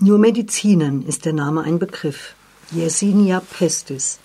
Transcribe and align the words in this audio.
Nur 0.00 0.18
Medizinern 0.18 1.02
ist 1.02 1.24
der 1.24 1.32
Name 1.32 1.62
ein 1.62 1.78
Begriff. 1.78 2.34
Yersinia 2.72 3.40
pestis. 3.40 4.18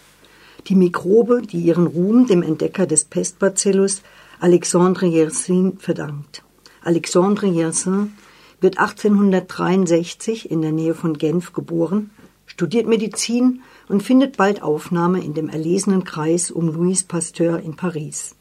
Die 0.68 0.74
Mikrobe, 0.74 1.44
die 1.44 1.60
ihren 1.60 1.86
Ruhm 1.86 2.26
dem 2.26 2.42
Entdecker 2.42 2.88
des 2.88 3.06
Pestbacillus 3.06 4.02
Alexandre 4.40 5.06
Yersin 5.06 5.78
verdankt. 5.78 6.44
Alexandre 6.82 7.46
Yersin 7.46 8.14
wird 8.60 8.80
1863 8.80 10.50
in 10.50 10.64
der 10.64 10.72
Nähe 10.72 10.96
von 10.96 11.20
Genf 11.20 11.54
geboren, 11.54 12.10
studiert 12.48 12.88
Medizin 12.88 13.62
und 13.88 14.02
findet 14.02 14.38
bald 14.38 14.64
Aufnahme 14.64 15.24
in 15.24 15.36
dem 15.36 15.50
erlesenen 15.50 16.04
Kreis 16.04 16.50
um 16.50 16.68
Louis 16.74 17.04
Pasteur 17.04 17.60
in 17.60 17.76
Paris. 17.76 18.34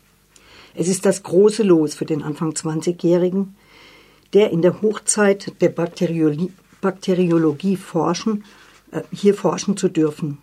Es 0.75 0.89
ist 0.89 1.05
das 1.05 1.23
große 1.23 1.63
Los 1.63 1.95
für 1.95 2.07
den 2.07 2.23
Anfang 2.23 2.53
20-Jährigen, 2.53 3.55
der 4.33 4.51
in 4.51 4.63
der 4.63 4.81
Hochzeit 4.81 5.61
der 5.61 5.69
Bakteriologie, 5.69 6.53
Bakteriologie 6.81 7.77
forschen, 7.77 8.45
äh, 8.91 9.03
hier 9.13 9.35
forschen 9.35 9.77
zu 9.77 9.89
dürfen. 9.89 10.39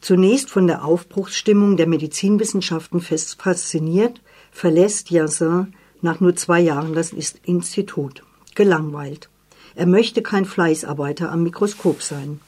Zunächst 0.00 0.50
von 0.50 0.66
der 0.66 0.84
Aufbruchsstimmung 0.84 1.76
der 1.76 1.86
Medizinwissenschaften 1.86 3.00
fest 3.00 3.40
fasziniert, 3.40 4.20
verlässt 4.52 5.10
Yazin 5.10 5.74
nach 6.00 6.20
nur 6.20 6.36
zwei 6.36 6.60
Jahren 6.60 6.94
das 6.94 7.12
Institut. 7.44 8.22
Gelangweilt. 8.54 9.28
Er 9.74 9.86
möchte 9.86 10.22
kein 10.22 10.44
Fleißarbeiter 10.44 11.30
am 11.30 11.42
Mikroskop 11.42 12.02
sein. 12.02 12.40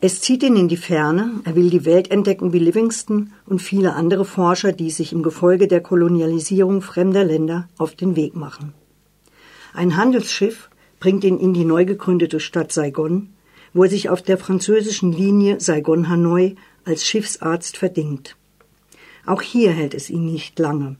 Es 0.00 0.20
zieht 0.20 0.42
ihn 0.42 0.56
in 0.56 0.68
die 0.68 0.76
Ferne, 0.76 1.40
er 1.44 1.56
will 1.56 1.70
die 1.70 1.86
Welt 1.86 2.10
entdecken 2.10 2.52
wie 2.52 2.58
Livingston 2.58 3.32
und 3.46 3.62
viele 3.62 3.94
andere 3.94 4.26
Forscher, 4.26 4.72
die 4.72 4.90
sich 4.90 5.12
im 5.12 5.22
Gefolge 5.22 5.66
der 5.66 5.80
Kolonialisierung 5.80 6.82
fremder 6.82 7.24
Länder 7.24 7.68
auf 7.78 7.94
den 7.94 8.14
Weg 8.14 8.36
machen. 8.36 8.74
Ein 9.72 9.96
Handelsschiff 9.96 10.68
bringt 11.04 11.22
ihn 11.22 11.38
in 11.38 11.52
die 11.52 11.66
neu 11.66 11.84
gegründete 11.84 12.40
Stadt 12.40 12.72
Saigon, 12.72 13.28
wo 13.74 13.82
er 13.84 13.90
sich 13.90 14.08
auf 14.08 14.22
der 14.22 14.38
französischen 14.38 15.12
Linie 15.12 15.60
Saigon-Hanoi 15.60 16.54
als 16.86 17.04
Schiffsarzt 17.04 17.76
verdingt. 17.76 18.36
Auch 19.26 19.42
hier 19.42 19.72
hält 19.72 19.92
es 19.92 20.08
ihn 20.08 20.24
nicht 20.24 20.58
lange. 20.58 20.96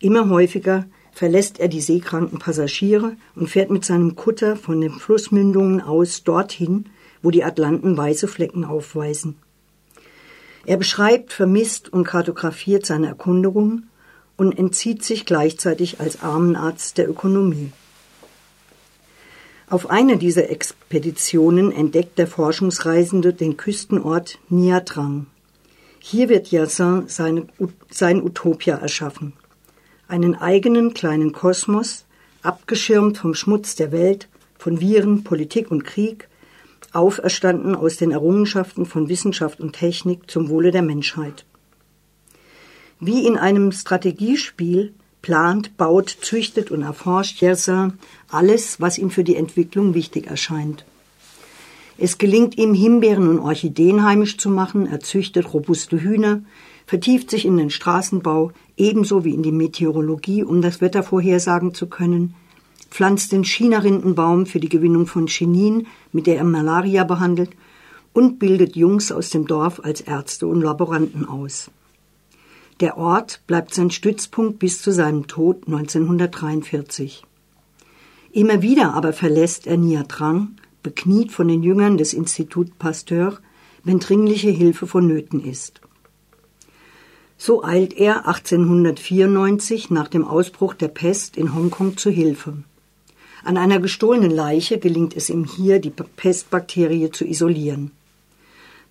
Immer 0.00 0.28
häufiger 0.28 0.86
verlässt 1.12 1.60
er 1.60 1.68
die 1.68 1.80
seekranken 1.80 2.40
Passagiere 2.40 3.16
und 3.36 3.48
fährt 3.48 3.70
mit 3.70 3.84
seinem 3.84 4.16
Kutter 4.16 4.56
von 4.56 4.80
den 4.80 4.90
Flussmündungen 4.90 5.82
aus 5.82 6.24
dorthin, 6.24 6.86
wo 7.22 7.30
die 7.30 7.44
Atlanten 7.44 7.96
weiße 7.96 8.26
Flecken 8.26 8.64
aufweisen. 8.64 9.36
Er 10.66 10.78
beschreibt, 10.78 11.32
vermisst 11.32 11.92
und 11.92 12.02
kartografiert 12.02 12.84
seine 12.84 13.06
Erkunderungen 13.06 13.88
und 14.36 14.58
entzieht 14.58 15.04
sich 15.04 15.26
gleichzeitig 15.26 16.00
als 16.00 16.24
Armenarzt 16.24 16.98
der 16.98 17.08
Ökonomie. 17.08 17.70
Auf 19.70 19.90
einer 19.90 20.16
dieser 20.16 20.48
Expeditionen 20.48 21.72
entdeckt 21.72 22.18
der 22.18 22.26
Forschungsreisende 22.26 23.34
den 23.34 23.58
Küstenort 23.58 24.38
Niatrang. 24.48 25.26
Hier 25.98 26.30
wird 26.30 26.50
Yassin 26.50 27.04
seine, 27.08 27.46
sein 27.90 28.22
Utopia 28.22 28.76
erschaffen. 28.76 29.34
Einen 30.06 30.34
eigenen 30.36 30.94
kleinen 30.94 31.32
Kosmos, 31.32 32.06
abgeschirmt 32.40 33.18
vom 33.18 33.34
Schmutz 33.34 33.74
der 33.74 33.92
Welt, 33.92 34.28
von 34.58 34.80
Viren, 34.80 35.22
Politik 35.22 35.70
und 35.70 35.84
Krieg, 35.84 36.28
auferstanden 36.94 37.74
aus 37.74 37.98
den 37.98 38.10
Errungenschaften 38.10 38.86
von 38.86 39.10
Wissenschaft 39.10 39.60
und 39.60 39.74
Technik 39.74 40.30
zum 40.30 40.48
Wohle 40.48 40.70
der 40.70 40.82
Menschheit. 40.82 41.44
Wie 43.00 43.26
in 43.26 43.36
einem 43.36 43.72
Strategiespiel 43.72 44.94
plant, 45.28 45.76
baut, 45.76 46.08
züchtet 46.22 46.70
und 46.70 46.80
erforscht 46.80 47.42
Yersin 47.42 47.98
alles, 48.30 48.80
was 48.80 48.96
ihm 48.96 49.10
für 49.10 49.24
die 49.24 49.36
Entwicklung 49.36 49.92
wichtig 49.92 50.26
erscheint. 50.26 50.86
Es 51.98 52.16
gelingt 52.16 52.56
ihm, 52.56 52.72
Himbeeren 52.72 53.28
und 53.28 53.38
Orchideen 53.38 54.04
heimisch 54.04 54.38
zu 54.38 54.48
machen, 54.48 54.86
er 54.86 55.00
züchtet 55.00 55.52
robuste 55.52 56.00
Hühner, 56.00 56.40
vertieft 56.86 57.28
sich 57.30 57.44
in 57.44 57.58
den 57.58 57.68
Straßenbau, 57.68 58.52
ebenso 58.78 59.22
wie 59.26 59.34
in 59.34 59.42
die 59.42 59.52
Meteorologie, 59.52 60.44
um 60.44 60.62
das 60.62 60.80
Wetter 60.80 61.02
vorhersagen 61.02 61.74
zu 61.74 61.88
können, 61.88 62.34
pflanzt 62.90 63.32
den 63.32 63.44
China-Rindenbaum 63.44 64.46
für 64.46 64.60
die 64.60 64.70
Gewinnung 64.70 65.06
von 65.06 65.26
Chinin, 65.26 65.88
mit 66.10 66.26
der 66.26 66.38
er 66.38 66.44
Malaria 66.44 67.04
behandelt, 67.04 67.50
und 68.14 68.38
bildet 68.38 68.76
Jungs 68.76 69.12
aus 69.12 69.28
dem 69.28 69.46
Dorf 69.46 69.78
als 69.84 70.00
Ärzte 70.00 70.46
und 70.46 70.62
Laboranten 70.62 71.28
aus. 71.28 71.70
Der 72.80 72.96
Ort 72.96 73.40
bleibt 73.48 73.74
sein 73.74 73.90
Stützpunkt 73.90 74.60
bis 74.60 74.80
zu 74.82 74.92
seinem 74.92 75.26
Tod 75.26 75.66
1943. 75.66 77.24
Immer 78.30 78.62
wieder 78.62 78.94
aber 78.94 79.12
verlässt 79.12 79.66
er 79.66 79.76
Niatrang, 79.76 80.56
bekniet 80.84 81.32
von 81.32 81.48
den 81.48 81.64
Jüngern 81.64 81.98
des 81.98 82.12
Institut 82.12 82.78
Pasteur, 82.78 83.38
wenn 83.82 83.98
dringliche 83.98 84.50
Hilfe 84.50 84.86
vonnöten 84.86 85.44
ist. 85.44 85.80
So 87.36 87.64
eilt 87.64 87.94
er 87.94 88.28
1894 88.28 89.90
nach 89.90 90.06
dem 90.06 90.24
Ausbruch 90.24 90.74
der 90.74 90.88
Pest 90.88 91.36
in 91.36 91.56
Hongkong 91.56 91.96
zu 91.96 92.10
Hilfe. 92.10 92.62
An 93.42 93.56
einer 93.56 93.80
gestohlenen 93.80 94.30
Leiche 94.30 94.78
gelingt 94.78 95.16
es 95.16 95.30
ihm 95.30 95.44
hier, 95.44 95.80
die 95.80 95.90
Pestbakterie 95.90 97.10
zu 97.10 97.24
isolieren. 97.24 97.90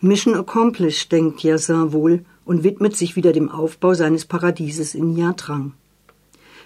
Mission 0.02 0.36
accomplished, 0.36 1.12
denkt 1.12 1.42
Yazin 1.44 1.94
wohl 1.94 2.25
und 2.47 2.63
widmet 2.63 2.96
sich 2.96 3.16
wieder 3.18 3.34
dem 3.34 3.52
Aufbau 3.52 3.94
seines 3.94 4.25
Paradieses 4.25 4.96
in 4.96 5.13
Niatrang. 5.13 5.74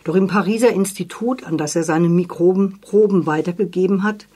Doch 0.03 0.16
im 0.16 0.28
Pariser 0.28 0.72
Institut, 0.72 1.44
an 1.44 1.58
das 1.58 1.75
er 1.75 1.84
seine 1.84 2.08
Mikrobenproben 2.08 3.25
weitergegeben 3.25 4.03
hat, 4.03 4.28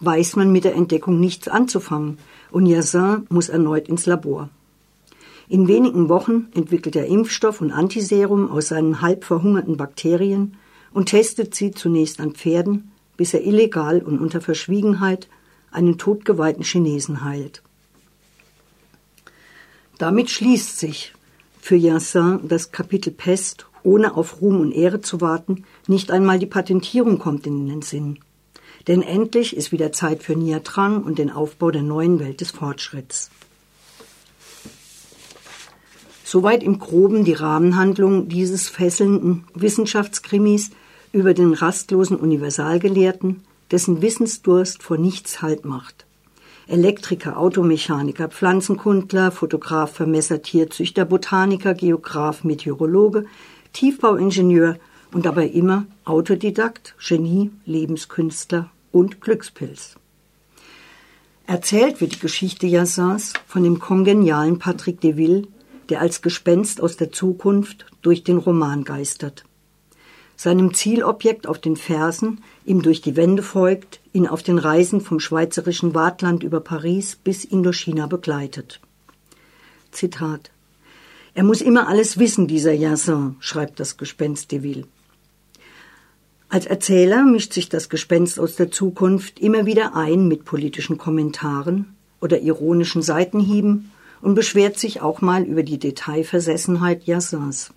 weiß 0.00 0.36
man 0.36 0.52
mit 0.52 0.64
der 0.64 0.74
Entdeckung 0.74 1.18
nichts 1.18 1.48
anzufangen 1.48 2.18
und 2.50 2.66
Yazin 2.66 3.26
muss 3.30 3.48
erneut 3.48 3.88
ins 3.88 4.06
Labor. 4.06 4.50
In 5.48 5.68
wenigen 5.68 6.08
Wochen 6.08 6.48
entwickelt 6.54 6.96
er 6.96 7.06
Impfstoff 7.06 7.60
und 7.60 7.72
Antiserum 7.72 8.50
aus 8.50 8.68
seinen 8.68 9.00
halb 9.00 9.24
verhungerten 9.24 9.76
Bakterien 9.76 10.56
und 10.92 11.08
testet 11.08 11.54
sie 11.54 11.70
zunächst 11.70 12.20
an 12.20 12.32
Pferden, 12.32 12.92
bis 13.16 13.34
er 13.34 13.44
illegal 13.44 14.00
und 14.00 14.20
unter 14.20 14.40
Verschwiegenheit 14.40 15.28
einen 15.70 15.98
totgeweihten 15.98 16.62
Chinesen 16.62 17.24
heilt. 17.24 17.62
Damit 20.00 20.30
schließt 20.30 20.78
sich 20.78 21.12
für 21.60 21.76
Yassin 21.76 22.48
das 22.48 22.72
Kapitel 22.72 23.12
Pest, 23.12 23.66
ohne 23.82 24.16
auf 24.16 24.40
Ruhm 24.40 24.58
und 24.58 24.72
Ehre 24.72 25.02
zu 25.02 25.20
warten, 25.20 25.66
nicht 25.88 26.10
einmal 26.10 26.38
die 26.38 26.46
Patentierung 26.46 27.18
kommt 27.18 27.46
in 27.46 27.66
den 27.66 27.82
Sinn. 27.82 28.18
Denn 28.88 29.02
endlich 29.02 29.54
ist 29.54 29.72
wieder 29.72 29.92
Zeit 29.92 30.22
für 30.22 30.36
Niatrang 30.36 31.02
und 31.02 31.18
den 31.18 31.30
Aufbau 31.30 31.70
der 31.70 31.82
neuen 31.82 32.18
Welt 32.18 32.40
des 32.40 32.50
Fortschritts. 32.50 33.30
Soweit 36.24 36.62
im 36.62 36.78
Groben 36.78 37.26
die 37.26 37.34
Rahmenhandlung 37.34 38.26
dieses 38.26 38.70
fesselnden 38.70 39.44
Wissenschaftskrimis 39.52 40.70
über 41.12 41.34
den 41.34 41.52
rastlosen 41.52 42.16
Universalgelehrten, 42.16 43.42
dessen 43.70 44.00
Wissensdurst 44.00 44.82
vor 44.82 44.96
nichts 44.96 45.42
Halt 45.42 45.66
macht. 45.66 46.06
Elektriker, 46.70 47.36
Automechaniker, 47.36 48.28
Pflanzenkundler, 48.28 49.32
Fotograf, 49.32 49.92
Vermesser, 49.92 50.40
Tierzüchter, 50.40 51.04
Botaniker, 51.04 51.74
Geograf, 51.74 52.44
Meteorologe, 52.44 53.26
Tiefbauingenieur 53.72 54.76
und 55.12 55.26
dabei 55.26 55.48
immer 55.48 55.86
Autodidakt, 56.04 56.94
Genie, 57.04 57.50
Lebenskünstler 57.66 58.70
und 58.92 59.20
Glückspilz. 59.20 59.96
Erzählt 61.46 62.00
wird 62.00 62.14
die 62.14 62.20
Geschichte 62.20 62.68
Yassins 62.68 63.32
von 63.48 63.64
dem 63.64 63.80
kongenialen 63.80 64.60
Patrick 64.60 65.00
Deville, 65.00 65.48
der 65.88 66.00
als 66.00 66.22
Gespenst 66.22 66.80
aus 66.80 66.96
der 66.96 67.10
Zukunft 67.10 67.86
durch 68.02 68.22
den 68.22 68.38
Roman 68.38 68.84
geistert 68.84 69.44
seinem 70.40 70.72
Zielobjekt 70.72 71.46
auf 71.46 71.58
den 71.58 71.76
Fersen, 71.76 72.42
ihm 72.64 72.80
durch 72.80 73.02
die 73.02 73.14
Wände 73.14 73.42
folgt, 73.42 74.00
ihn 74.14 74.26
auf 74.26 74.42
den 74.42 74.56
Reisen 74.56 75.02
vom 75.02 75.20
schweizerischen 75.20 75.94
Wartland 75.94 76.42
über 76.42 76.60
Paris 76.60 77.14
bis 77.14 77.44
Indochina 77.44 78.06
begleitet. 78.06 78.80
Zitat 79.90 80.50
Er 81.34 81.44
muss 81.44 81.60
immer 81.60 81.88
alles 81.88 82.18
wissen, 82.18 82.46
dieser 82.46 82.72
Yassin, 82.72 83.36
schreibt 83.40 83.80
das 83.80 83.98
Gespenst 83.98 84.50
de 84.50 84.62
Ville. 84.62 84.84
Als 86.48 86.64
Erzähler 86.64 87.22
mischt 87.26 87.52
sich 87.52 87.68
das 87.68 87.90
Gespenst 87.90 88.40
aus 88.40 88.56
der 88.56 88.70
Zukunft 88.70 89.40
immer 89.40 89.66
wieder 89.66 89.94
ein 89.94 90.26
mit 90.26 90.46
politischen 90.46 90.96
Kommentaren 90.96 91.94
oder 92.18 92.40
ironischen 92.40 93.02
Seitenhieben 93.02 93.92
und 94.22 94.36
beschwert 94.36 94.78
sich 94.78 95.02
auch 95.02 95.20
mal 95.20 95.42
über 95.42 95.64
die 95.64 95.78
Detailversessenheit 95.78 97.04
Yassins. 97.04 97.74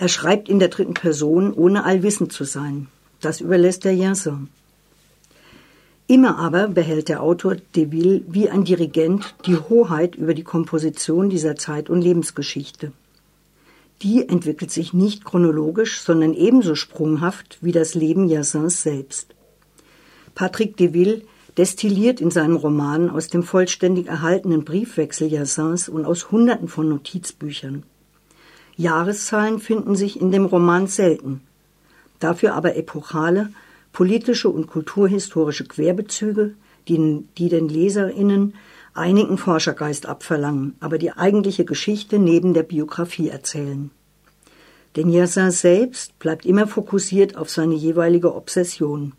Er 0.00 0.08
schreibt 0.08 0.48
in 0.48 0.58
der 0.58 0.68
dritten 0.68 0.94
Person, 0.94 1.52
ohne 1.52 1.84
allwissend 1.84 2.32
zu 2.32 2.44
sein. 2.44 2.86
Das 3.20 3.42
überlässt 3.42 3.84
der 3.84 3.94
Janson. 3.94 4.48
Immer 6.06 6.38
aber 6.38 6.68
behält 6.68 7.10
der 7.10 7.22
Autor 7.22 7.56
Deville 7.76 8.22
wie 8.26 8.48
ein 8.48 8.64
Dirigent 8.64 9.34
die 9.44 9.56
Hoheit 9.56 10.14
über 10.14 10.32
die 10.32 10.42
Komposition 10.42 11.28
dieser 11.28 11.54
Zeit- 11.54 11.90
und 11.90 12.00
Lebensgeschichte. 12.00 12.92
Die 14.00 14.26
entwickelt 14.26 14.70
sich 14.70 14.94
nicht 14.94 15.26
chronologisch, 15.26 16.00
sondern 16.00 16.32
ebenso 16.32 16.76
sprunghaft 16.76 17.58
wie 17.60 17.72
das 17.72 17.94
Leben 17.94 18.26
Yassins 18.26 18.82
selbst. 18.82 19.34
Patrick 20.34 20.78
Deville 20.78 21.20
destilliert 21.58 22.22
in 22.22 22.30
seinen 22.30 22.56
Romanen 22.56 23.10
aus 23.10 23.28
dem 23.28 23.42
vollständig 23.42 24.06
erhaltenen 24.06 24.64
Briefwechsel 24.64 25.28
Yassins 25.28 25.90
und 25.90 26.06
aus 26.06 26.30
Hunderten 26.30 26.68
von 26.68 26.88
Notizbüchern. 26.88 27.82
Jahreszahlen 28.80 29.58
finden 29.58 29.94
sich 29.94 30.18
in 30.18 30.32
dem 30.32 30.46
Roman 30.46 30.86
selten, 30.86 31.42
dafür 32.18 32.54
aber 32.54 32.76
epochale, 32.76 33.50
politische 33.92 34.48
und 34.48 34.68
kulturhistorische 34.68 35.64
Querbezüge, 35.64 36.54
die, 36.88 37.24
die 37.36 37.50
den 37.50 37.68
LeserInnen 37.68 38.54
einigen 38.94 39.36
Forschergeist 39.36 40.06
abverlangen, 40.06 40.76
aber 40.80 40.96
die 40.96 41.12
eigentliche 41.12 41.66
Geschichte 41.66 42.18
neben 42.18 42.54
der 42.54 42.62
Biografie 42.62 43.28
erzählen. 43.28 43.90
Denn 44.96 45.10
Yassin 45.10 45.50
selbst 45.50 46.18
bleibt 46.18 46.46
immer 46.46 46.66
fokussiert 46.66 47.36
auf 47.36 47.50
seine 47.50 47.74
jeweilige 47.74 48.34
Obsession. 48.34 49.12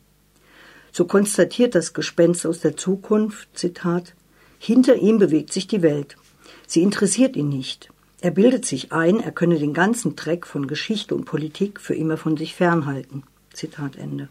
So 0.91 1.05
konstatiert 1.05 1.75
das 1.75 1.93
Gespenst 1.93 2.47
aus 2.47 2.61
der 2.61 2.75
Zukunft, 2.77 3.47
Zitat, 3.53 4.15
hinter 4.57 4.95
ihm 4.95 5.19
bewegt 5.19 5.53
sich 5.53 5.67
die 5.67 5.83
Welt. 5.83 6.17
Sie 6.65 6.81
interessiert 6.81 7.35
ihn 7.35 7.49
nicht. 7.49 7.91
Er 8.21 8.31
bildet 8.31 8.65
sich 8.65 8.91
ein, 8.91 9.19
er 9.19 9.31
könne 9.31 9.57
den 9.57 9.73
ganzen 9.73 10.15
Dreck 10.15 10.45
von 10.45 10.67
Geschichte 10.67 11.15
und 11.15 11.25
Politik 11.25 11.79
für 11.79 11.95
immer 11.95 12.17
von 12.17 12.37
sich 12.37 12.53
fernhalten. 12.53 13.23
Zitat 13.51 13.95
Ende. 13.95 14.29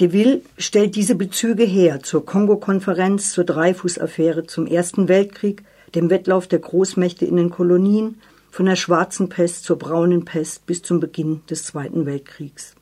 De 0.00 0.10
Ville 0.12 0.40
stellt 0.58 0.96
diese 0.96 1.14
Bezüge 1.14 1.64
her 1.64 2.02
zur 2.02 2.24
Kongo-Konferenz, 2.24 3.32
zur 3.32 3.44
Dreyfus-Affäre, 3.44 4.46
zum 4.46 4.66
Ersten 4.66 5.08
Weltkrieg, 5.08 5.62
dem 5.94 6.10
Wettlauf 6.10 6.48
der 6.48 6.58
Großmächte 6.58 7.26
in 7.26 7.36
den 7.36 7.50
Kolonien, 7.50 8.20
von 8.50 8.66
der 8.66 8.76
schwarzen 8.76 9.28
Pest 9.28 9.64
zur 9.64 9.78
braunen 9.78 10.24
Pest 10.24 10.64
bis 10.66 10.82
zum 10.82 11.00
Beginn 11.00 11.42
des 11.50 11.64
Zweiten 11.64 12.06
Weltkriegs. 12.06 12.74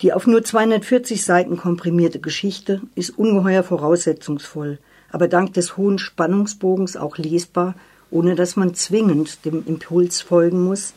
Die 0.00 0.12
auf 0.12 0.26
nur 0.26 0.42
240 0.42 1.24
Seiten 1.24 1.56
komprimierte 1.56 2.18
Geschichte 2.18 2.82
ist 2.96 3.10
ungeheuer 3.10 3.62
voraussetzungsvoll, 3.62 4.78
aber 5.12 5.28
dank 5.28 5.52
des 5.52 5.76
hohen 5.76 5.98
Spannungsbogens 5.98 6.96
auch 6.96 7.18
lesbar, 7.18 7.74
ohne 8.10 8.34
dass 8.34 8.56
man 8.56 8.74
zwingend 8.74 9.44
dem 9.44 9.64
Impuls 9.66 10.20
folgen 10.20 10.64
muss, 10.64 10.94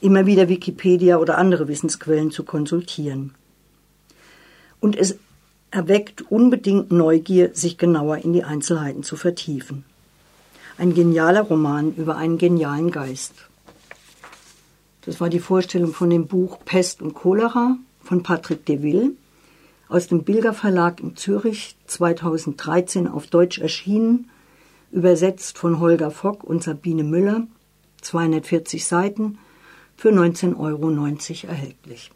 immer 0.00 0.26
wieder 0.26 0.48
Wikipedia 0.48 1.18
oder 1.18 1.38
andere 1.38 1.68
Wissensquellen 1.68 2.30
zu 2.30 2.44
konsultieren. 2.44 3.34
Und 4.80 4.96
es 4.96 5.16
erweckt 5.70 6.22
unbedingt 6.30 6.90
Neugier, 6.90 7.50
sich 7.52 7.78
genauer 7.78 8.18
in 8.18 8.32
die 8.32 8.44
Einzelheiten 8.44 9.02
zu 9.02 9.16
vertiefen. 9.16 9.84
Ein 10.78 10.94
genialer 10.94 11.42
Roman 11.42 11.94
über 11.94 12.16
einen 12.16 12.38
genialen 12.38 12.90
Geist. 12.90 13.34
Das 15.02 15.20
war 15.20 15.28
die 15.28 15.40
Vorstellung 15.40 15.92
von 15.92 16.10
dem 16.10 16.26
Buch 16.26 16.58
Pest 16.64 17.02
und 17.02 17.14
Cholera 17.14 17.76
von 18.02 18.22
Patrick 18.22 18.64
Deville 18.64 19.12
aus 19.88 20.08
dem 20.08 20.24
Bilger 20.24 20.52
Verlag 20.52 21.00
in 21.00 21.16
Zürich 21.16 21.76
2013 21.86 23.08
auf 23.08 23.26
Deutsch 23.26 23.58
erschienen, 23.58 24.30
übersetzt 24.90 25.58
von 25.58 25.80
Holger 25.80 26.10
Fock 26.10 26.44
und 26.44 26.62
Sabine 26.62 27.04
Müller, 27.04 27.46
240 28.02 28.86
Seiten, 28.86 29.38
für 29.96 30.10
19,90 30.10 30.58
Euro 30.58 31.50
erhältlich. 31.50 32.10